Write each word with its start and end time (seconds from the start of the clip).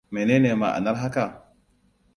Menene 0.13 0.55
ma'anar 0.55 0.95
haka? 1.03 1.25